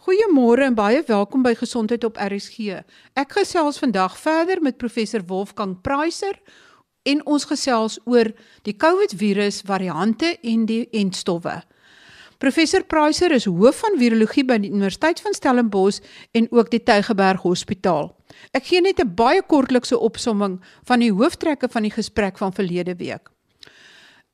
[0.00, 2.78] Goeiemôre en baie welkom by Gesondheid op RSG.
[3.20, 6.38] Ek gesels vandag verder met professor Wolfgang Preiser
[7.04, 8.30] en ons gesels oor
[8.64, 11.58] die COVID-virus variante en die entstowwe.
[12.40, 16.00] Professor Preiser is hoof van virologie by die Universiteit van Stellenbosch
[16.32, 18.08] en ook die Tygerberg Hospitaal.
[18.56, 22.96] Ek gee net 'n baie kortlikse opsomming van die hooftrekke van die gesprek van verlede
[22.96, 23.28] week.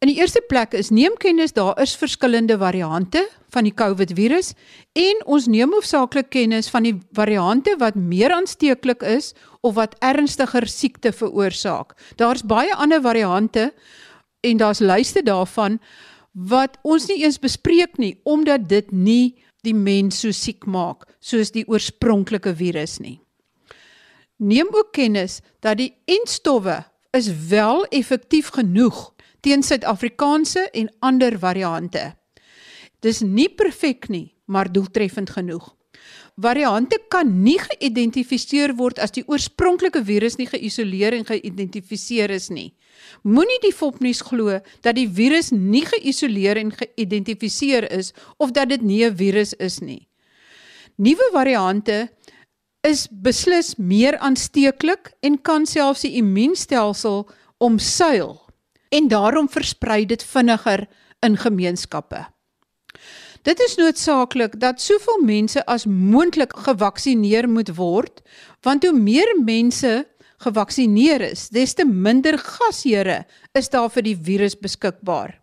[0.04, 3.22] In die eerste plek is neem kennis daar is verskillende variante
[3.54, 4.50] van die COVID virus
[4.92, 9.30] en ons neem hoofsaaklik kennis van die variante wat meer aansteeklik is
[9.64, 11.94] of wat ernstiger siekte veroorsaak.
[12.20, 13.70] Daar's baie ander variante
[14.44, 15.80] en daar's lyste daarvan
[16.36, 19.32] wat ons nie eens bespreek nie omdat dit nie
[19.64, 23.16] die mens so siek maak soos die oorspronklike virus nie.
[24.36, 26.82] Neem ook kennis dat die entstowwe
[27.16, 29.15] is wel effektief genoeg
[29.46, 32.10] teen Suid-Afrikaanse en ander variante.
[33.04, 35.68] Dis nie perfek nie, maar doeltreffend genoeg.
[36.42, 42.72] Variante kan nie geïdentifiseer word as die oorspronklike virus nie geïsoleer en geïdentifiseer is nie.
[43.22, 48.82] Moenie die fopnuus glo dat die virus nie geïsoleer en geïdentifiseer is of dat dit
[48.82, 50.08] nie 'n virus is nie.
[50.98, 52.10] Nuwe variante
[52.82, 58.45] is beslis meer aansteeklik en kan selfs die immuunstelsel omsuil
[58.96, 60.86] en daarom versprei dit vinniger
[61.24, 62.24] in gemeenskappe.
[63.46, 68.22] Dit is noodsaaklik dat soveel mense as moontlik gevaksinereer moet word,
[68.66, 70.06] want hoe meer mense
[70.42, 73.22] gevaksinereer is, des te minder gasheure
[73.54, 75.36] is daar vir die virus beskikbaar.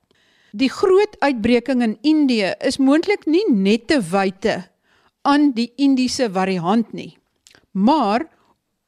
[0.53, 4.59] Die groot uitbreking in Indië is moontlik nie net te wyte
[5.23, 7.15] aan die Indiese variant nie,
[7.71, 8.27] maar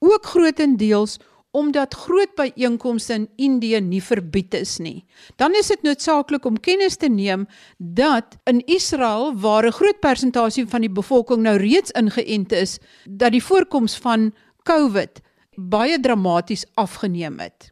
[0.04, 1.18] ook grootendeels
[1.56, 5.06] omdat groot byeenkomste in Indië nie verbied is nie.
[5.40, 7.46] Dan is dit noodsaaklik om kennis te neem
[7.78, 13.32] dat in Israel waar 'n groot persentasie van die bevolking nou reeds ingeënt is, dat
[13.32, 14.34] die voorkoms van
[14.64, 15.22] COVID
[15.56, 17.72] baie dramaties afgeneem het.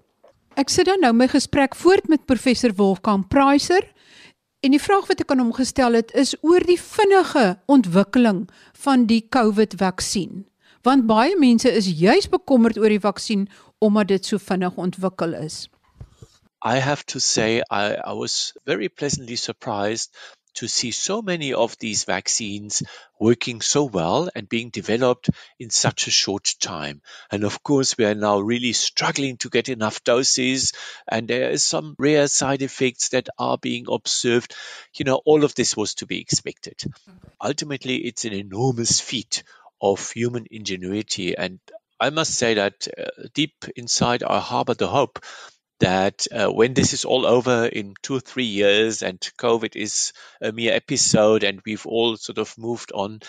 [0.56, 3.84] Ek sit dan nou my gesprek voort met professor Wolfgang Preiser
[4.60, 8.50] en die vraag wat ek aan hom gestel het is oor die vinnige ontwikkeling
[8.86, 10.46] van die COVID-vaksin.
[10.84, 13.48] Want baie mense is juis bekommerd oor die vaksin
[13.84, 15.68] omdat dit so vinnig ontwikkel is.
[16.66, 20.16] I have to say I, I was very pleasantly surprised
[20.54, 22.84] to see so many of these vaccines
[23.20, 25.30] working so well and being developed
[25.60, 27.02] in such a short time.
[27.32, 30.74] And of course, we are now really struggling to get enough doses
[31.08, 34.56] and there is some rare side effects that are being observed.
[34.96, 36.84] You know, all of this was to be expected.
[37.44, 39.44] Ultimately, it's an enormous feat
[39.82, 41.60] of human ingenuity and
[42.00, 45.24] I must say that uh, deep inside I harbor the hope
[45.80, 50.14] that uh, when this is all over in two or three years and COVID is
[50.42, 53.20] a mere episode and we've all sort of moved on,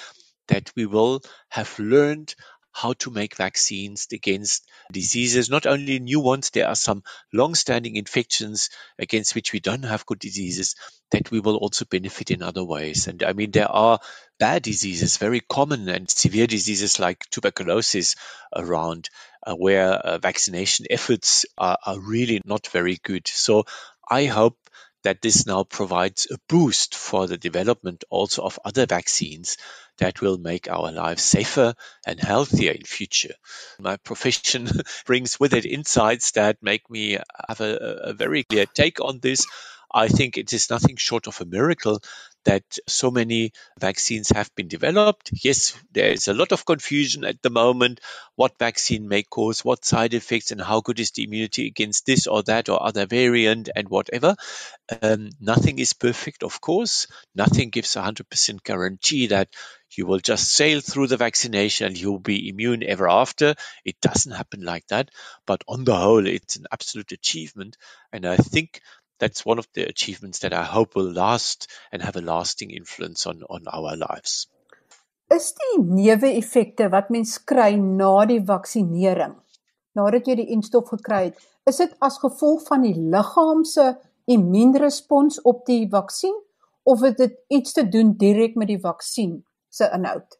[0.48, 2.34] that we will have learned
[2.74, 8.68] how to make vaccines against diseases, not only new ones, there are some long-standing infections
[8.98, 10.74] against which we don't have good diseases
[11.12, 13.06] that we will also benefit in other ways.
[13.06, 14.00] And I mean, there are
[14.40, 18.16] bad diseases, very common and severe diseases like tuberculosis
[18.54, 19.08] around
[19.46, 23.28] uh, where uh, vaccination efforts are, are really not very good.
[23.28, 23.64] So
[24.10, 24.58] I hope
[25.04, 29.56] that this now provides a boost for the development also of other vaccines
[29.98, 31.74] that will make our lives safer
[32.06, 33.34] and healthier in future.
[33.78, 34.68] My profession
[35.06, 39.46] brings with it insights that make me have a, a very clear take on this.
[39.94, 42.02] I think it is nothing short of a miracle
[42.44, 45.30] that so many vaccines have been developed.
[45.32, 48.00] Yes, there is a lot of confusion at the moment.
[48.34, 52.26] What vaccine may cause what side effects and how good is the immunity against this
[52.26, 54.34] or that or other variant and whatever.
[55.00, 57.06] Um, nothing is perfect, of course.
[57.34, 59.48] Nothing gives a 100% guarantee that
[59.96, 63.54] you will just sail through the vaccination and you'll be immune ever after.
[63.84, 65.10] It doesn't happen like that.
[65.46, 67.76] But on the whole, it's an absolute achievement.
[68.12, 68.80] And I think
[69.24, 73.26] that's one of the achievements that I hope will last and have a lasting influence
[73.26, 74.48] on on our lives.
[75.32, 79.38] Is die neeweffekte wat mens kry na die vaksinering,
[79.96, 81.40] nadat jy die enstof gekry het,
[81.70, 83.94] is dit as gevolg van die liggaam se
[84.36, 86.36] immuunrespons op die vaksin
[86.92, 89.38] of het dit iets te doen direk met die vaksin
[89.72, 90.36] se inhoud?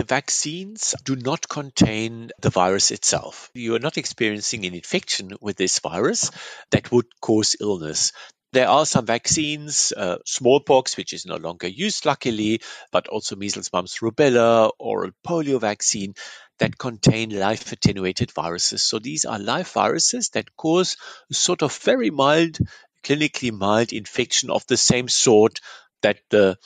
[0.00, 3.50] The vaccines do not contain the virus itself.
[3.52, 6.30] You are not experiencing an infection with this virus
[6.70, 8.12] that would cause illness.
[8.54, 13.68] There are some vaccines, uh, smallpox, which is no longer used, luckily, but also measles,
[13.74, 16.14] mumps, rubella, oral polio vaccine
[16.60, 18.82] that contain live attenuated viruses.
[18.82, 20.96] So these are live viruses that cause
[21.30, 22.56] sort of very mild,
[23.04, 25.60] clinically mild infection of the same sort
[26.00, 26.56] that the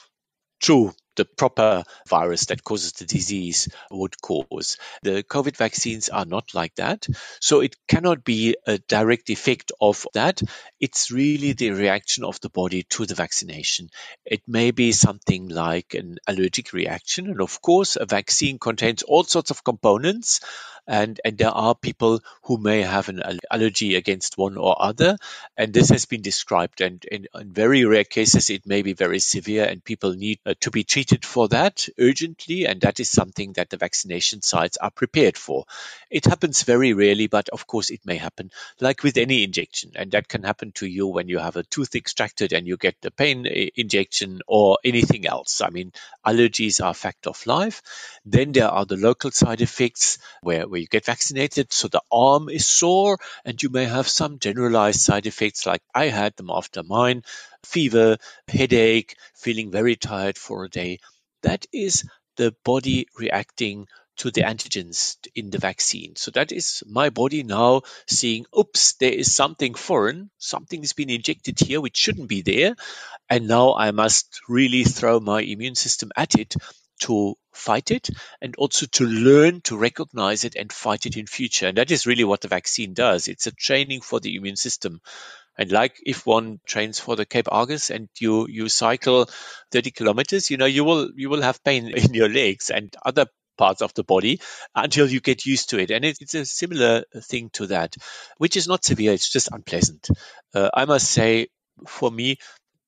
[0.61, 4.77] true the proper virus that causes the disease would cause.
[5.03, 7.07] The COVID vaccines are not like that.
[7.39, 10.41] So it cannot be a direct effect of that.
[10.79, 13.89] It's really the reaction of the body to the vaccination.
[14.25, 17.27] It may be something like an allergic reaction.
[17.27, 20.41] And of course, a vaccine contains all sorts of components
[20.87, 25.17] and, and there are people who may have an allergy against one or other.
[25.57, 26.81] And this has been described.
[26.81, 30.53] And in, in very rare cases, it may be very severe and people need uh,
[30.61, 32.67] to be treated for that urgently.
[32.67, 35.65] And that is something that the vaccination sites are prepared for.
[36.11, 39.91] It happens very rarely, but of course it may happen like with any injection.
[39.95, 43.01] And that can happen to you when you have a tooth extracted and you get
[43.01, 45.61] the pain uh, injection or anything else.
[45.61, 45.93] I mean,
[46.25, 47.81] allergies are a fact of life.
[48.23, 51.71] Then there are the local side effects where where you get vaccinated.
[51.71, 56.07] So the arm is sore and you may have some generalized side effects like I
[56.07, 57.23] had them after mine,
[57.63, 58.17] fever,
[58.49, 60.99] headache, feeling very tired for a day.
[61.43, 62.03] That is
[62.35, 63.87] the body reacting
[64.17, 66.17] to the antigens in the vaccine.
[66.17, 70.29] So that is my body now seeing, oops, there is something foreign.
[70.39, 72.75] Something has been injected here which shouldn't be there.
[73.29, 76.55] And now I must really throw my immune system at it
[77.01, 78.09] to fight it
[78.41, 81.67] and also to learn to recognize it and fight it in future.
[81.67, 83.27] And that is really what the vaccine does.
[83.27, 85.01] It's a training for the immune system.
[85.57, 89.29] And like if one trains for the Cape Argus and you, you cycle
[89.71, 93.27] 30 kilometers, you know, you will, you will have pain in your legs and other
[93.57, 94.41] parts of the body
[94.75, 95.91] until you get used to it.
[95.91, 97.95] And it, it's a similar thing to that,
[98.37, 99.13] which is not severe.
[99.13, 100.09] It's just unpleasant.
[100.53, 101.47] Uh, I must say,
[101.87, 102.37] for me,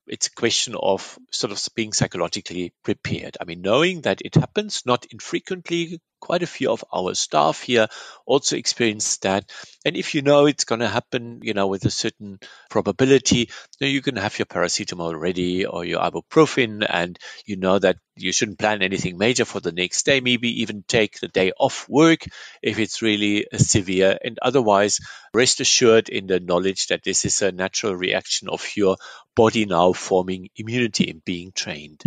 [0.08, 3.38] it's a question of sort of being psychologically prepared.
[3.40, 7.88] I mean, knowing that it happens not infrequently, quite a few of our staff here
[8.26, 9.50] also experience that.
[9.86, 13.50] And if you know it's going to happen, you know, with a certain probability,
[13.80, 18.34] then you can have your paracetamol ready or your ibuprofen, and you know that you
[18.34, 20.20] shouldn't plan anything major for the next day.
[20.20, 22.26] Maybe even take the day off work
[22.62, 24.18] if it's really uh, severe.
[24.24, 25.00] And otherwise,
[25.34, 28.98] rest assured in the knowledge that this is a natural reaction of your
[29.36, 32.02] body now forming immunity and being trained.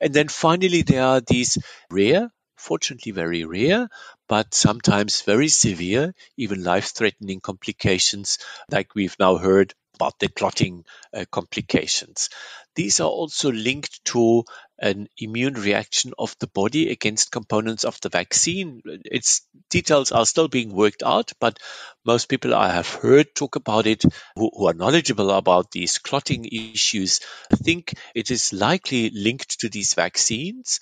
[0.00, 1.58] And then finally, there are these
[1.90, 2.30] rare
[2.60, 3.88] fortunately very rare,
[4.28, 8.38] but sometimes very severe, even life-threatening complications
[8.70, 10.84] like we've now heard about the clotting
[11.14, 12.30] uh, complications.
[12.74, 14.44] These are also linked to
[14.80, 18.82] an immune reaction of the body against components of the vaccine.
[19.04, 21.58] Its details are still being worked out, but
[22.04, 24.04] most people I have heard talk about it
[24.36, 27.20] who, who are knowledgeable about these clotting issues
[27.62, 30.80] think it is likely linked to these vaccines.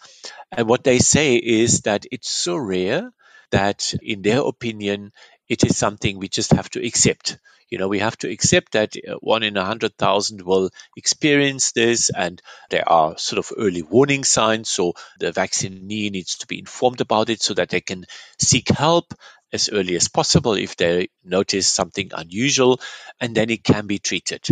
[0.52, 3.10] And what they say is that it's so rare
[3.50, 5.12] that in their opinion,
[5.48, 7.38] it is something we just have to accept.
[7.70, 11.72] You know, we have to accept that uh, one in a hundred thousand will experience
[11.72, 12.40] this, and
[12.70, 14.70] there are sort of early warning signs.
[14.70, 18.06] So the vaccinee needs to be informed about it so that they can
[18.38, 19.12] seek help
[19.52, 22.80] as early as possible if they notice something unusual,
[23.20, 24.46] and then it can be treated,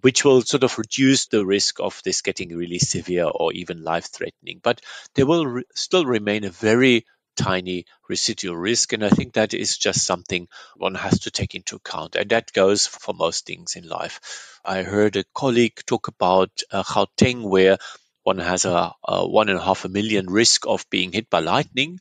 [0.00, 4.06] which will sort of reduce the risk of this getting really severe or even life
[4.12, 4.60] threatening.
[4.62, 4.80] But
[5.14, 7.04] there will re- still remain a very
[7.38, 8.92] tiny residual risk.
[8.92, 12.16] And I think that is just something one has to take into account.
[12.16, 14.60] And that goes for most things in life.
[14.64, 17.78] I heard a colleague talk about uh, Gauteng, where
[18.24, 21.40] one has a, a, one and a half a million risk of being hit by
[21.40, 22.00] lightning.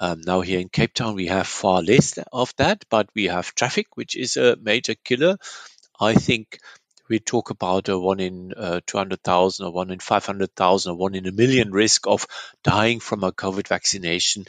[0.00, 3.54] Um, now here in Cape Town, we have far less of that, but we have
[3.54, 5.36] traffic, which is a major killer.
[6.00, 6.58] I think
[7.10, 11.26] we talk about a one in uh, 200,000 or one in 500,000 or one in
[11.26, 12.26] a million risk of
[12.62, 14.44] dying from a COVID vaccination.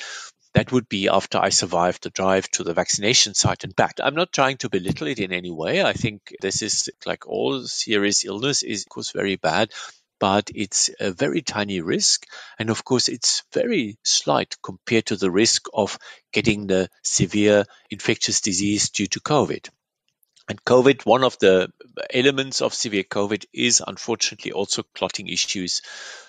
[0.53, 3.95] That would be after I survived the drive to the vaccination site and back.
[4.01, 5.83] I'm not trying to belittle it in any way.
[5.83, 9.71] I think this is like all serious illness is of course very bad,
[10.19, 12.27] but it's a very tiny risk.
[12.59, 15.97] And of course, it's very slight compared to the risk of
[16.31, 19.69] getting the severe infectious disease due to COVID.
[20.49, 21.71] And COVID, one of the
[22.09, 25.81] elements of severe COVID is unfortunately also clotting issues.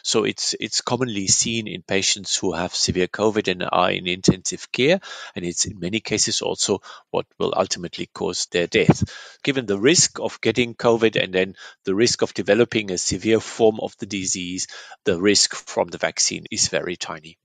[0.02, 4.70] So it's it's commonly seen in patients who have severe COVID and are in intensive
[4.70, 5.00] care,
[5.34, 9.02] and it's in many cases also what will ultimately cause their death.
[9.42, 11.54] Given the risk of getting COVID and then
[11.84, 14.66] the risk of developing a severe form of the disease,
[15.04, 17.38] the risk from the vaccine is very tiny.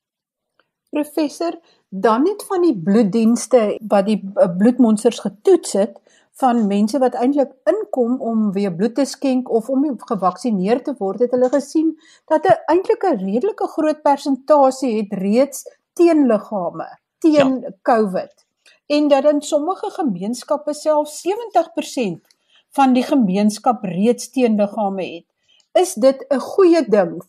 [0.92, 1.52] Professor,
[1.90, 6.00] dan net van die bloeddienste wat die eh, bloedmonsters getoets het,
[6.38, 11.24] van mense wat eintlik inkom om weer bloed te skenk of om gevaksinereer te word,
[11.26, 11.96] het hulle gesien
[12.30, 15.64] dat 'n eintlik 'n redelike groot persentasie het reeds
[15.94, 16.88] teenliggame
[17.20, 17.72] teen ja.
[17.82, 18.46] COVID.
[18.86, 22.28] En dat in sommige gemeenskappe self 70%
[22.70, 25.26] van die gemeenskap reeds teenliggame het.
[25.72, 27.24] Is dit 'n goeie ding?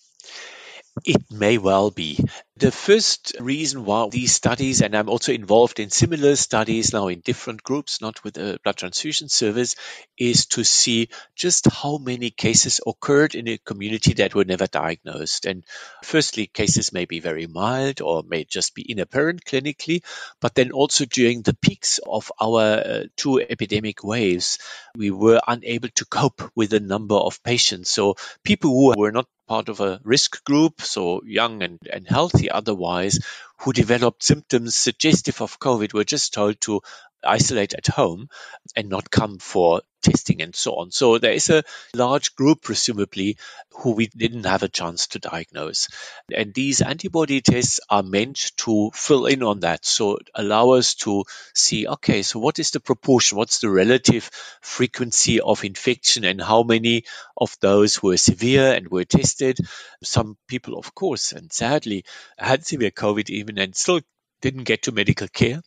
[1.05, 2.19] It may well be.
[2.57, 7.21] The first reason why these studies, and I'm also involved in similar studies now in
[7.21, 9.76] different groups, not with a blood transfusion service,
[10.17, 15.47] is to see just how many cases occurred in a community that were never diagnosed.
[15.47, 15.64] And
[16.02, 20.05] firstly, cases may be very mild or may just be inapparent clinically,
[20.40, 24.59] but then also during the peaks of our uh, two epidemic waves,
[24.97, 27.90] we were unable to cope with the number of patients.
[27.90, 32.50] So people who were not part of a risk group, so young and, and healthy.
[32.50, 33.19] Otherwise,
[33.59, 36.83] who developed symptoms suggestive of COVID were just told to
[37.25, 38.28] isolate at home
[38.76, 40.90] and not come for testing and so on.
[40.90, 43.37] So there is a large group, presumably,
[43.72, 45.88] who we didn't have a chance to diagnose.
[46.34, 49.84] And these antibody tests are meant to fill in on that.
[49.84, 53.38] So allow us to see, okay, so what is the proportion?
[53.38, 57.04] What's the relative frequency of infection and how many
[57.37, 59.58] of those were severe and were tested?
[60.02, 62.04] Some people, of course, and sadly
[62.38, 64.00] had severe COVID even and still
[64.40, 65.60] didn't get to medical care.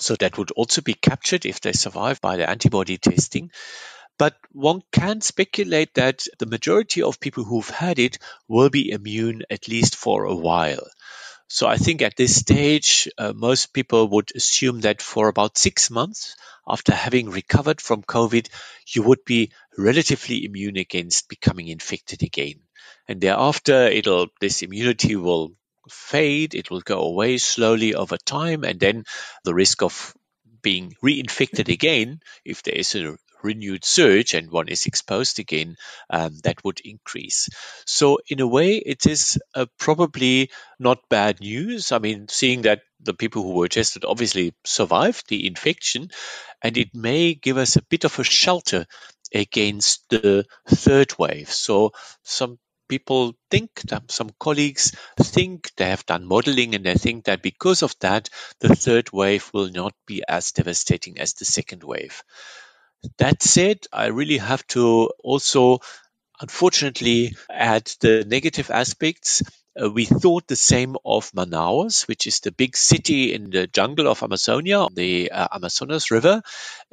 [0.00, 3.50] So that would also be captured if they survive by the antibody testing.
[4.18, 9.42] But one can speculate that the majority of people who've had it will be immune
[9.50, 10.86] at least for a while.
[11.48, 15.90] So I think at this stage, uh, most people would assume that for about six
[15.90, 16.36] months
[16.68, 18.48] after having recovered from COVID,
[18.86, 22.60] you would be relatively immune against becoming infected again.
[23.08, 25.52] And thereafter, it'll, this immunity will
[25.88, 29.04] fade, it will go away slowly over time, and then
[29.44, 30.14] the risk of
[30.62, 35.76] being reinfected again, if there is a renewed surge and one is exposed again,
[36.10, 37.48] um, that would increase.
[37.86, 41.92] So, in a way, it is uh, probably not bad news.
[41.92, 46.10] I mean, seeing that the people who were tested obviously survived the infection,
[46.62, 48.86] and it may give us a bit of a shelter
[49.34, 51.50] against the third wave.
[51.50, 52.58] So, some
[52.90, 57.82] people think that some colleagues think they have done modeling and they think that because
[57.82, 58.28] of that,
[58.58, 62.22] the third wave will not be as devastating as the second wave.
[63.18, 65.78] That said, I really have to also
[66.40, 69.42] unfortunately add the negative aspects.
[69.80, 74.08] Uh, we thought the same of Manaus, which is the big city in the jungle
[74.08, 76.42] of Amazonia, on the uh, Amazonas River,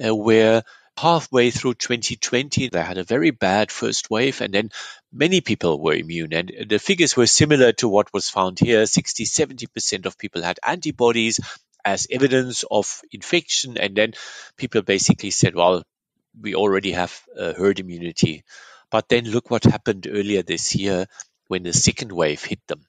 [0.06, 0.64] uh, where
[0.98, 4.72] halfway through 2020, they had a very bad first wave, and then
[5.12, 6.34] many people were immune.
[6.34, 10.60] And the figures were similar to what was found here 60, 70% of people had
[10.64, 11.40] antibodies
[11.86, 13.78] as evidence of infection.
[13.78, 14.14] And then
[14.58, 15.84] people basically said, well,
[16.40, 18.44] we already have uh, herd immunity.
[18.90, 21.06] But then look what happened earlier this year
[21.48, 22.87] when the second wave hit them.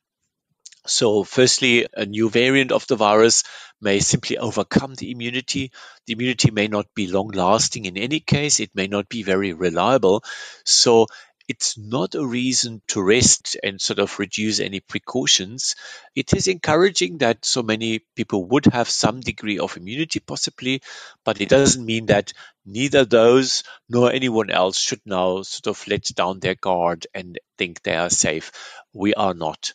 [0.89, 3.45] So, firstly, a new variant of the virus
[3.81, 5.71] may simply overcome the immunity.
[6.07, 9.53] The immunity may not be long lasting in any case, it may not be very
[9.53, 10.25] reliable.
[10.65, 11.07] So,
[11.49, 15.77] it's not a reason to rest and sort of reduce any precautions.
[16.15, 20.83] It is encouraging that so many people would have some degree of immunity, possibly,
[21.25, 22.35] but it doesn't mean that
[22.69, 27.83] neither those nor anyone else should now sort of let down their guard and think
[27.83, 28.53] they are safe.
[28.93, 29.73] We are not.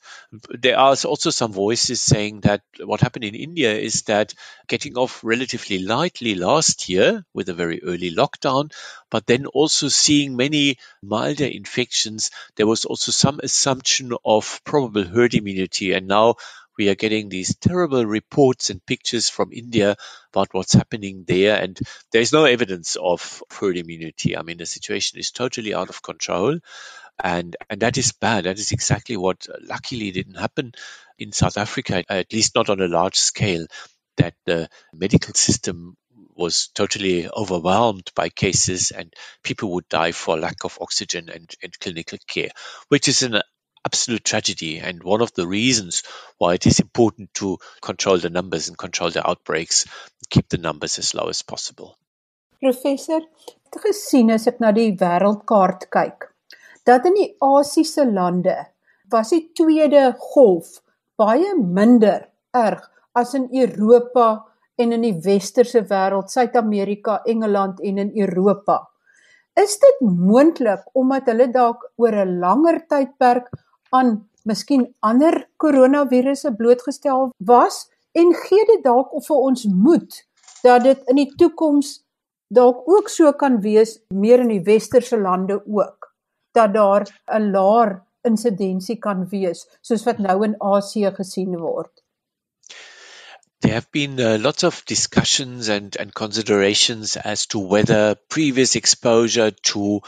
[0.49, 4.33] There are also some voices saying that what happened in India is that
[4.67, 8.71] getting off relatively lightly last year with a very early lockdown,
[9.09, 15.33] but then also seeing many milder infections, there was also some assumption of probable herd
[15.33, 15.93] immunity.
[15.93, 16.35] And now
[16.77, 19.95] we are getting these terrible reports and pictures from India
[20.31, 21.61] about what's happening there.
[21.61, 21.79] And
[22.11, 24.37] there's no evidence of herd immunity.
[24.37, 26.59] I mean, the situation is totally out of control.
[27.23, 28.45] And, and that is bad.
[28.45, 30.73] That is exactly what luckily didn't happen
[31.19, 33.67] in South Africa, at least not on a large scale,
[34.17, 35.95] that the medical system
[36.35, 39.13] was totally overwhelmed by cases and
[39.43, 42.49] people would die for lack of oxygen and, and clinical care,
[42.89, 43.41] which is an
[43.85, 46.03] absolute tragedy and one of the reasons
[46.37, 49.85] why it is important to control the numbers and control the outbreaks,
[50.29, 51.97] keep the numbers as low as possible.
[52.59, 53.19] Professor,
[53.73, 56.29] het gesien as ek na die wêreldkaart kyk,
[56.87, 58.55] dat in die Asiëse lande
[59.11, 60.79] was die tweede golf
[61.19, 62.85] baie minder erg
[63.19, 64.45] as in Europa
[64.79, 68.79] en in die westerse wêreld, Suid-Amerika, Engeland en in Europa.
[69.59, 73.51] Is dit moontlik omdat hulle dalk oor 'n langer tydperk
[73.93, 80.17] aan miskien ander koronavirusse blootgestel was en gee dit dalk of vir ons moed
[80.63, 81.99] dat dit in die toekoms
[82.53, 86.11] dalk ook so kan wees meer in die westerse lande ook
[86.53, 87.07] dat daar
[87.37, 92.03] 'n laer insidensie kan wees soos wat nou in Asië gesien word.
[93.59, 99.51] There have been uh, lots of discussions and, and considerations as to whether previous exposure
[99.71, 100.01] to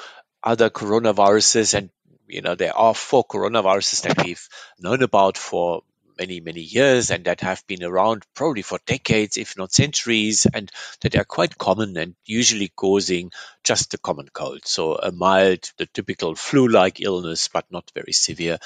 [0.44, 1.90] other coronaviruses and
[2.28, 4.48] you know, there are four coronaviruses that we've
[4.80, 5.82] known about for
[6.18, 10.72] many, many years and that have been around probably for decades, if not centuries, and
[11.02, 13.32] that are quite common and usually causing
[13.66, 14.62] just a common cold.
[14.66, 18.60] So a mild, the typical flu-like illness, but not very severe.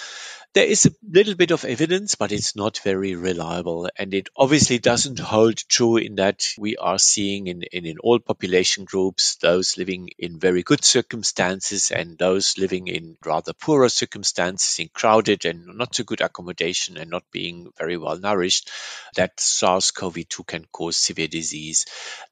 [0.54, 3.90] There is a little bit of evidence, but it's not very reliable.
[3.96, 8.20] And it obviously doesn't hold true in that we are seeing in, in, in all
[8.20, 14.80] population groups, those living in very good circumstances and those living in rather poorer circumstances,
[14.80, 18.70] in crowded and not so good accommodation and not being very well nourished,
[19.16, 21.86] that SARS-CoV-2 can cause severe disease.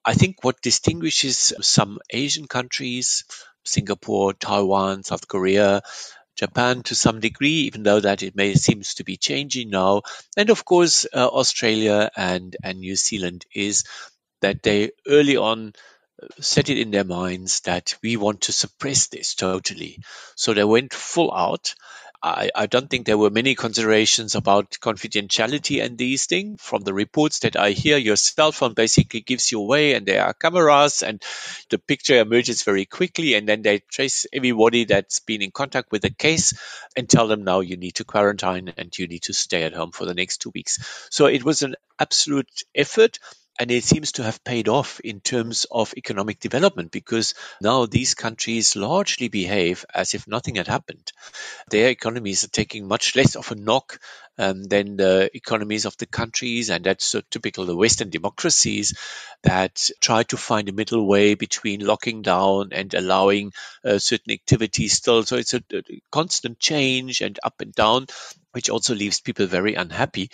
[0.04, 3.24] I think what distinguishes some Asian countries,
[3.66, 5.82] Singapore, Taiwan, South Korea,
[6.38, 10.02] Japan to some degree, even though that it may seems to be changing now.
[10.38, 13.84] And of course, uh, Australia and, and New Zealand is
[14.42, 15.74] that they early on
[16.22, 20.00] uh, set it in their minds that we want to suppress this totally.
[20.36, 21.74] So they went full out
[22.22, 26.62] I, I don't think there were many considerations about confidentiality and these things.
[26.62, 30.24] From the reports that I hear, your cell phone basically gives you away and there
[30.26, 31.22] are cameras and
[31.70, 36.02] the picture emerges very quickly and then they trace everybody that's been in contact with
[36.02, 36.54] the case
[36.96, 39.92] and tell them now you need to quarantine and you need to stay at home
[39.92, 41.08] for the next two weeks.
[41.12, 43.20] So it was an absolute effort
[43.60, 48.14] and it seems to have paid off in terms of economic development because now these
[48.14, 51.12] countries largely behave as if nothing had happened.
[51.70, 54.00] Their economies are taking much less of a knock
[54.38, 58.94] um, than the economies of the countries, and that's typical of the Western democracies
[59.44, 63.52] that try to find a middle way between locking down and allowing
[63.84, 65.24] uh, certain activities still.
[65.24, 68.08] So it's a, a constant change and up and down
[68.58, 70.32] which also leaves people very unhappy.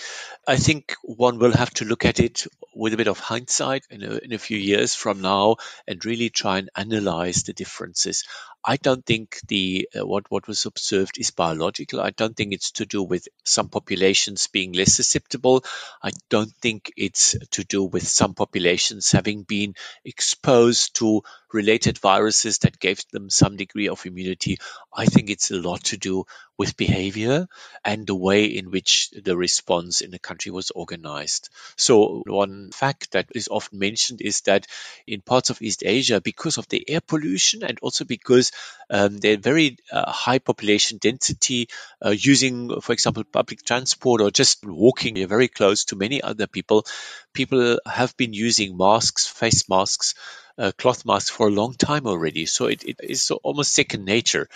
[0.47, 4.01] I think one will have to look at it with a bit of hindsight in
[4.01, 8.23] a, in a few years from now and really try and analyze the differences.
[8.63, 11.99] I don't think the uh, what what was observed is biological.
[11.99, 15.65] I don't think it's to do with some populations being less susceptible.
[16.01, 22.59] I don't think it's to do with some populations having been exposed to related viruses
[22.59, 24.59] that gave them some degree of immunity.
[24.95, 26.23] I think it's a lot to do
[26.57, 27.47] with behavior
[27.83, 31.49] and the way in which the response in the country was organized.
[31.77, 34.67] So one fact that is often mentioned is that
[35.07, 38.51] in parts of East Asia, because of the air pollution and also because
[38.89, 41.69] um, they're very uh, high population density,
[42.05, 46.47] uh, using, for example, public transport or just walking you're very close to many other
[46.47, 46.85] people,
[47.33, 50.15] people have been using masks, face masks,
[50.57, 52.45] uh, cloth masks for a long time already.
[52.45, 54.47] So it, it is almost second nature.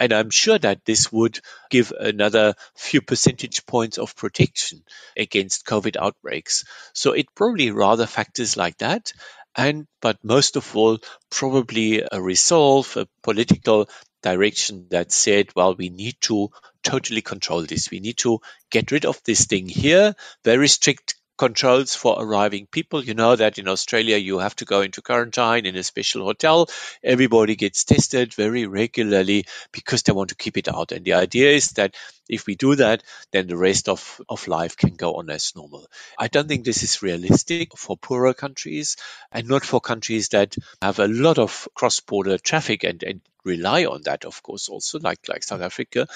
[0.00, 1.40] And I'm sure that this would
[1.70, 4.82] give another few percentage points of protection
[5.16, 6.64] against COVID outbreaks.
[6.94, 9.12] So it probably rather factors like that.
[9.54, 10.98] And, but most of all,
[11.30, 13.88] probably a resolve, a political
[14.22, 16.48] direction that said, well, we need to
[16.82, 17.90] totally control this.
[17.90, 18.40] We need to
[18.70, 23.04] get rid of this thing here, very strict controls for arriving people.
[23.04, 26.68] You know that in Australia you have to go into quarantine in a special hotel.
[27.02, 30.92] Everybody gets tested very regularly because they want to keep it out.
[30.92, 31.96] And the idea is that
[32.28, 35.86] if we do that, then the rest of, of life can go on as normal.
[36.18, 38.96] I don't think this is realistic for poorer countries
[39.30, 44.02] and not for countries that have a lot of cross-border traffic and, and rely on
[44.02, 46.06] that, of course, also like, like South Africa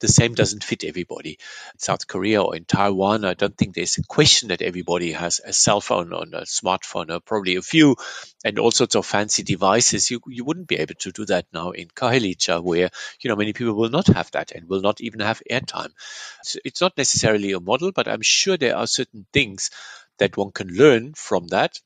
[0.00, 1.38] the same doesn't fit everybody.
[1.76, 5.52] South Korea or in Taiwan, I don't think there's a question that everybody has a
[5.52, 7.96] cell phone or a smartphone or probably a few
[8.44, 10.10] and all sorts of fancy devices.
[10.10, 13.52] You, you wouldn't be able to do that now in Khayelitsha where, you know, many
[13.52, 15.92] people will not have that and will not even have airtime.
[16.42, 19.70] So it's not necessarily a model, but I'm sure there are certain things
[20.18, 21.78] that one can learn from that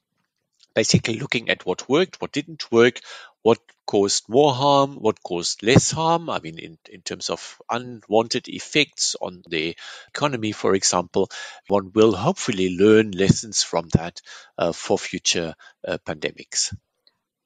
[0.75, 3.01] basically looking at what worked, what didn't work,
[3.43, 6.31] what caused more harm, what caused less harm.
[6.31, 9.77] I mean, in, in terms of unwanted effects on the
[10.09, 11.29] economy, for example,
[11.69, 14.21] one will hopefully learn lessons from that
[14.59, 15.55] uh, for future
[15.87, 16.75] uh, pandemics.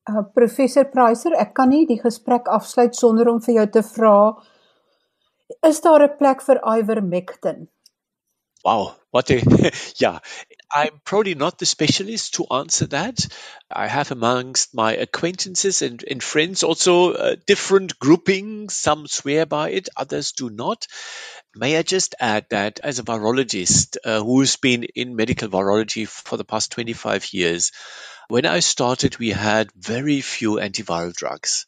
[0.06, 4.18] Uh, Professor Preiser, ek kan nie die gesprek afsluit sonder om vir jou te vra
[5.66, 7.68] is daar 'n plek vir ivermectin?
[8.64, 9.40] Wow, what a
[9.98, 10.18] yeah.
[10.74, 13.26] I'm probably not the specialist to answer that.
[13.70, 18.74] I have amongst my acquaintances and, and friends also uh, different groupings.
[18.74, 20.86] Some swear by it, others do not.
[21.54, 26.36] May I just add that as a virologist uh, who's been in medical virology for
[26.36, 27.72] the past 25 years,
[28.28, 31.66] when I started, we had very few antiviral drugs.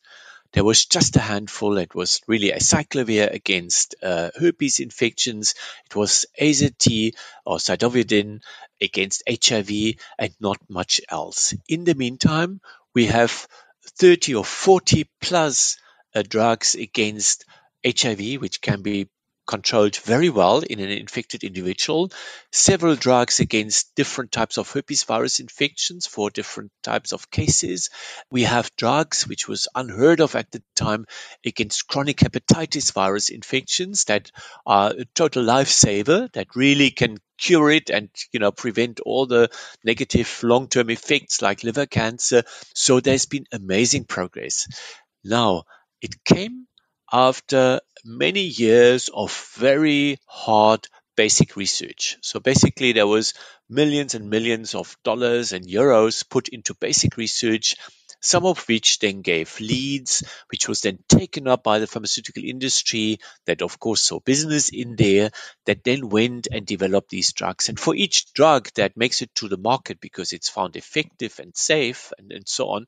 [0.52, 1.78] There was just a handful.
[1.78, 5.54] It was really acyclovir against uh, herpes infections.
[5.86, 8.40] It was AZT or zidovudine
[8.80, 9.70] against HIV
[10.18, 11.54] and not much else.
[11.68, 12.60] In the meantime,
[12.94, 13.46] we have
[13.98, 15.76] 30 or 40 plus
[16.14, 17.44] uh, drugs against
[17.84, 19.08] HIV, which can be
[19.48, 22.12] controlled very well in an infected individual,
[22.52, 27.90] several drugs against different types of herpes virus infections for different types of cases.
[28.30, 31.06] We have drugs, which was unheard of at the time,
[31.44, 34.30] against chronic hepatitis virus infections that
[34.66, 39.48] are a total lifesaver that really can cure it and you know prevent all the
[39.84, 42.42] negative long-term effects like liver cancer.
[42.74, 44.68] So there's been amazing progress.
[45.24, 45.64] Now
[46.00, 46.67] it came
[47.12, 52.16] after many years of very hard basic research.
[52.22, 53.34] So basically, there was
[53.68, 57.76] millions and millions of dollars and euros put into basic research
[58.20, 63.18] some of which then gave leads, which was then taken up by the pharmaceutical industry
[63.46, 65.30] that of course saw business in there,
[65.66, 67.68] that then went and developed these drugs.
[67.68, 71.56] And for each drug that makes it to the market because it's found effective and
[71.56, 72.86] safe and, and so on,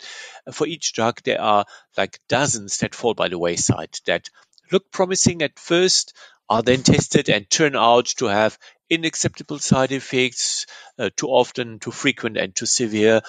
[0.53, 1.65] for each drug there are
[1.97, 4.29] like dozens that fall by the wayside that
[4.73, 6.15] look promising at first,
[6.49, 8.59] are then tested and turn out to have
[8.93, 10.67] unacceptable side effects,
[10.99, 13.23] uh, too often, too frequent, and too severe,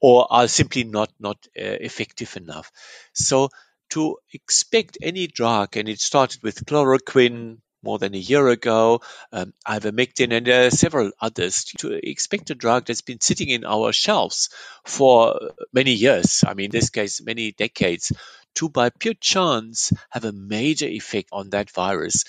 [0.00, 2.70] or are simply not not uh, effective enough.
[3.14, 3.50] So
[3.90, 9.00] to expect any drug, and it started with chloroquine more than a year ago,
[9.32, 11.64] um, ivermectin, and there are several others.
[11.78, 14.50] To expect a drug that's been sitting in our shelves
[14.84, 15.38] for
[15.72, 18.12] many years, I mean, in this case, many decades,
[18.56, 22.24] to by pure chance have a major effect on that virus,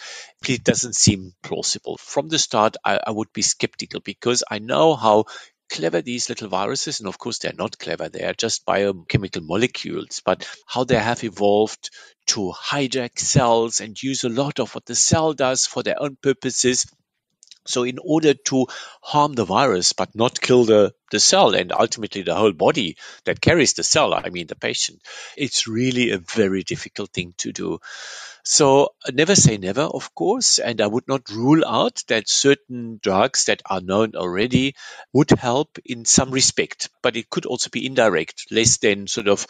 [0.47, 1.97] it doesn't seem plausible.
[1.97, 5.25] From the start, I, I would be skeptical because I know how
[5.69, 10.21] clever these little viruses, and of course they're not clever, they are just biochemical molecules,
[10.25, 11.89] but how they have evolved
[12.27, 16.17] to hijack cells and use a lot of what the cell does for their own
[16.21, 16.85] purposes
[17.67, 18.67] so in order to
[19.01, 23.41] harm the virus but not kill the, the cell and ultimately the whole body that
[23.41, 25.01] carries the cell, I mean the patient,
[25.35, 27.79] it's really a very difficult thing to do.
[28.43, 32.97] So uh, never say never, of course, and I would not rule out that certain
[33.03, 34.75] drugs that are known already
[35.11, 39.45] would help in some respect, but it could also be indirect, less than sort of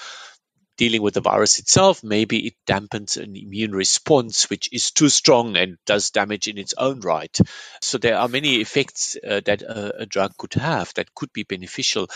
[0.77, 5.57] dealing with the virus itself, maybe it dampens an immune response which is too strong
[5.57, 7.37] and does damage in its own right.
[7.81, 11.43] So there are many effects uh, that a, a, drug could have that could be
[11.43, 12.07] beneficial.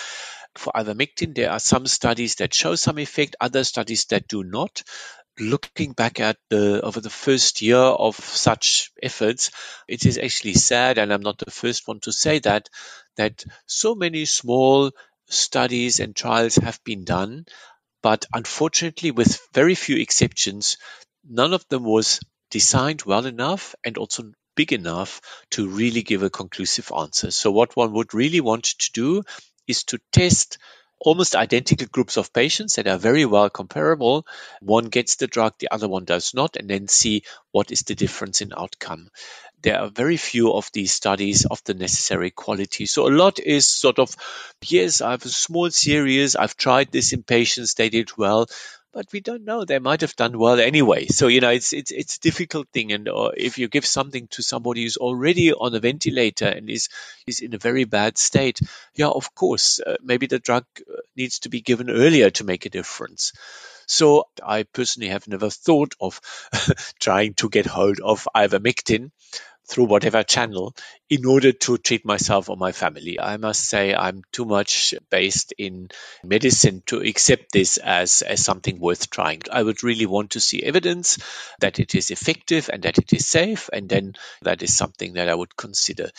[0.56, 4.84] For ivermectin, there are some studies that show some effect, other studies that do not.
[5.39, 9.50] Looking back at the over the first year of such efforts,
[9.88, 12.69] it is actually sad, and I'm not the first one to say that,
[13.15, 14.91] that so many small
[15.30, 17.45] studies and trials have been done
[18.02, 20.78] but unfortunately, with very few exceptions,
[21.28, 26.30] none of them was designed well enough and also big enough to really give a
[26.30, 27.32] conclusive answer.
[27.32, 29.24] So what one would really want to do
[29.68, 30.58] is to test
[31.02, 34.26] almost identical groups of patients that are very well comparable.
[34.62, 37.96] One gets the drug, the other one does not, and then see what is the
[37.96, 39.10] difference in outcome.
[39.64, 42.86] There are very few of these studies of the necessary quality.
[42.86, 44.16] So a lot is sort of,
[44.66, 46.36] yes, I have a small series.
[46.36, 47.74] I've tried this in patients.
[47.74, 48.48] They did well
[48.94, 49.66] but we don't know.
[49.66, 51.08] They might have done well anyway.
[51.08, 52.92] So you know, it's it's it's a difficult thing.
[52.92, 56.70] And or uh, if you give something to somebody who's already on a ventilator and
[56.70, 56.90] is
[57.28, 58.60] is in a very bad state,
[58.96, 62.66] yeah, of course, uh, maybe the drug uh, needs to be given earlier to make
[62.66, 63.34] a difference.
[63.88, 66.22] So I personally have never thought of
[67.00, 69.12] trying to get hold of ivermectin
[69.72, 70.76] through whatever channel
[71.10, 73.20] in order to treat myself or my family.
[73.20, 75.90] I must say I'm too much based in
[76.24, 79.42] medicine to accept this as, as something worth trying.
[79.50, 81.20] I would really want to see evidence
[81.62, 85.30] that it is effective and that it is safe, and then that is something that
[85.30, 86.12] I would consider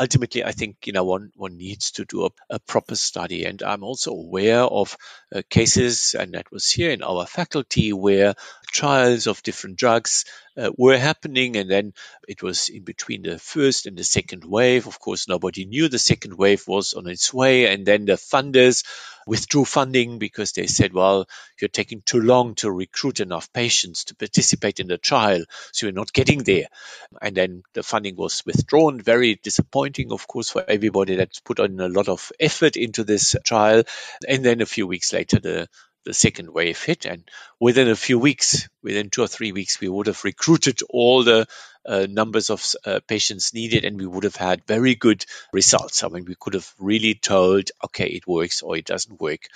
[0.00, 3.62] ultimately, I think you know one one needs to do a, a proper study, and
[3.62, 4.96] I'm also aware of
[5.34, 8.34] uh, cases, and that was here in our faculty where
[8.70, 10.24] trials of different drugs
[10.56, 11.92] uh, were happening, and then
[12.28, 14.86] it was in between the first and the second wave.
[14.86, 18.84] Of course, nobody knew the second wave was on its way, and then the funders
[19.26, 21.28] withdrew funding because they said, well,
[21.60, 25.94] you're taking too long to recruit enough patients to participate in the trial, so you're
[25.94, 26.66] not getting there.
[27.20, 29.00] And then the funding was withdrawn.
[29.00, 33.36] Very disappointing, of course, for everybody that's put on a lot of effort into this
[33.44, 33.84] trial.
[34.28, 35.68] And then a few weeks later, the
[36.04, 37.04] the second wave hit.
[37.04, 37.24] And
[37.58, 41.46] within a few weeks, within two or three weeks, we would have recruited all the
[41.86, 46.04] uh, numbers of uh, patients needed and we would have had very good results.
[46.04, 49.48] I mean, we could have really told, okay, it works or it doesn't work.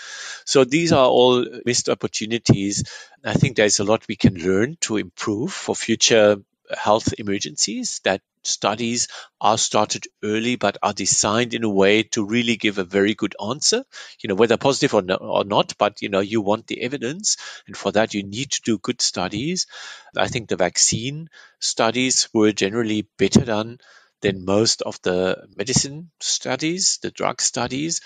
[0.45, 2.85] So these are all missed opportunities.
[3.23, 6.37] I think there's a lot we can learn to improve for future
[6.71, 9.09] health emergencies that studies
[9.41, 13.35] are started early but are designed in a way to really give a very good
[13.43, 13.85] answer.
[14.21, 17.37] You know whether positive or, no, or not but you know you want the evidence
[17.67, 19.67] and for that you need to do good studies.
[20.17, 21.29] I think the vaccine
[21.61, 23.79] studies were generally better done
[24.21, 28.01] than most of the medicine studies the drug studies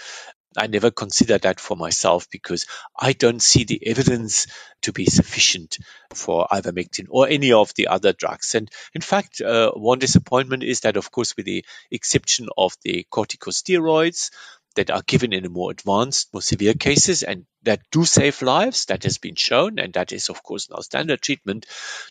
[0.58, 2.66] I never consider that for myself because
[2.98, 4.46] I don't see the evidence
[4.82, 5.78] to be sufficient
[6.14, 8.54] for ivermectin or any of the other drugs.
[8.54, 13.06] And in fact, uh, one disappointment is that, of course, with the exception of the
[13.10, 14.30] corticosteroids
[14.76, 19.02] that are given in more advanced, more severe cases and that do save lives, that
[19.02, 21.66] has been shown, and that is, of course, now standard treatment,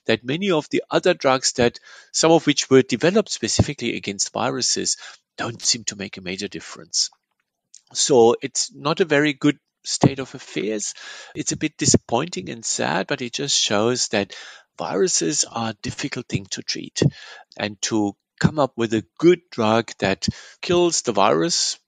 [0.06, 1.80] that many of the other drugs that
[2.12, 4.98] some of which were developed specifically against viruses
[5.38, 7.10] don't seem to make a major difference.
[7.94, 10.94] So it's not a very good state of affairs.
[11.36, 14.36] It's a bit disappointing and sad, but it just shows that
[14.78, 17.02] viruses are a difficult thing to treat
[17.58, 20.28] and to come up with a good drug that
[20.62, 21.80] kills the virus,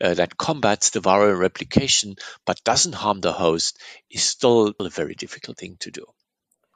[0.00, 2.14] uh, that combats the viral replication,
[2.44, 6.04] but doesn't harm the host is still a very difficult thing to do.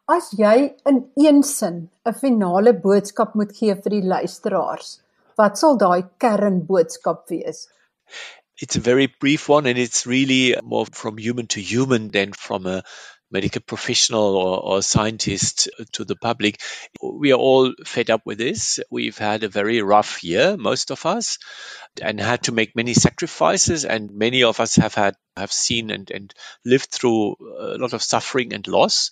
[0.08, 4.98] As jy in een sin 'n finale boodskap moet gee vir die luisteraars,
[5.38, 7.68] wat sal daai kernboodskap wees?
[8.60, 12.66] It's a very brief one, and it's really more from human to human than from
[12.66, 12.82] a
[13.30, 16.60] medical professional or, or scientist to the public.
[17.02, 18.80] We are all fed up with this.
[18.90, 21.38] We've had a very rough year, most of us,
[22.02, 23.84] and had to make many sacrifices.
[23.84, 28.02] And many of us have had have seen and, and lived through a lot of
[28.02, 29.10] suffering and loss.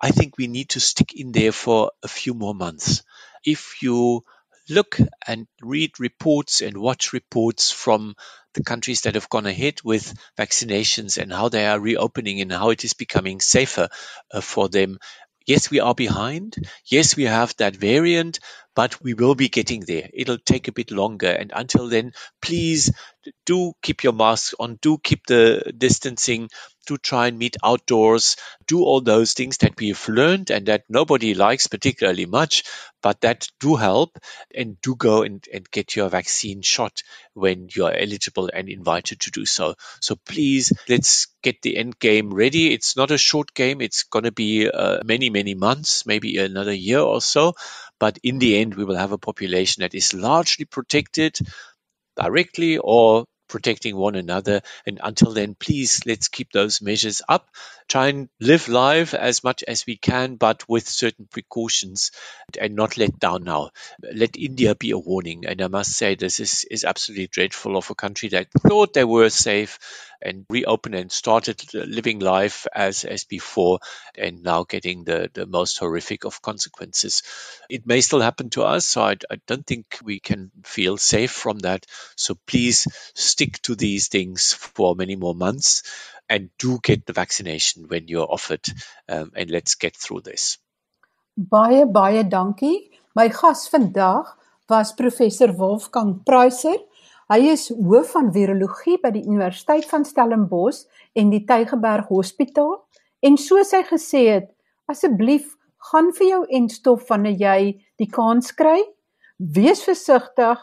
[0.00, 3.02] I think we need to stick in there for a few more months.
[3.44, 4.24] If you
[4.70, 8.14] look and read reports and watch reports from
[8.54, 12.70] the countries that have gone ahead with vaccinations and how they are reopening and how
[12.70, 13.88] it is becoming safer
[14.32, 14.98] uh, for them.
[15.46, 16.56] Yes, we are behind.
[16.86, 18.38] Yes, we have that variant,
[18.74, 20.08] but we will be getting there.
[20.12, 21.30] It'll take a bit longer.
[21.30, 22.92] And until then, please
[23.44, 26.48] do keep your masks on, do keep the distancing,
[26.86, 31.34] do try and meet outdoors, do all those things that we've learned and that nobody
[31.34, 32.64] likes particularly much,
[33.02, 34.18] but that do help
[34.54, 37.02] and do go and, and get your vaccine shot
[37.34, 39.74] when you're eligible and invited to do so.
[40.00, 42.72] So please let's get the end game ready.
[42.72, 43.80] It's not a short game.
[43.80, 47.54] It's going to be uh, many, many months, maybe another year or so.
[48.00, 51.38] But in the end, we will have a population that is largely protected
[52.16, 54.62] directly or protecting one another.
[54.86, 57.48] And until then, please let's keep those measures up.
[57.88, 62.12] Try and live life as much as we can, but with certain precautions
[62.58, 63.70] and not let down now.
[64.00, 65.46] Let India be a warning.
[65.46, 69.04] And I must say, this is, is absolutely dreadful of a country that thought they
[69.04, 69.78] were safe
[70.22, 73.80] and reopened and started living life as, as before
[74.16, 77.22] and now getting the, the most horrific of consequences.
[77.68, 81.30] It may still happen to us, so I, I don't think we can feel safe
[81.30, 81.86] from that.
[82.16, 85.82] So please stick to these things for many more months
[86.28, 88.66] and do get the vaccination when you're offered
[89.08, 90.58] um, and let's get through this.
[91.36, 92.90] Baie baie dankie.
[93.14, 94.26] My gas vandag
[94.68, 96.78] was professor Wolfgang Preiser.
[97.30, 100.80] Hy is hoof van virologie by die Universiteit van Stellenbosch
[101.14, 102.72] en die Tygerberg Hospitaal
[103.22, 104.48] en soos hy gesê het,
[104.90, 105.52] asseblief
[105.92, 107.60] gaan vir jou enstof wanneer jy
[108.02, 108.82] die kans kry.
[109.38, 110.58] Wees versigtig,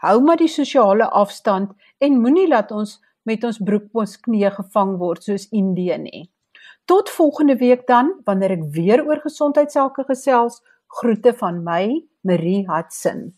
[0.00, 2.96] hou maar die sosiale afstand en moenie laat ons
[3.28, 6.26] met ons broek op ons knieë gevang word soos Indië nie.
[6.88, 10.62] Tot volgende week dan wanneer ek weer oor gesondheidsake gesels.
[10.96, 11.82] Groete van my,
[12.24, 13.34] Marie Hudson.